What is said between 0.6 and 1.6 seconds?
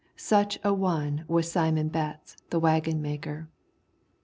an one was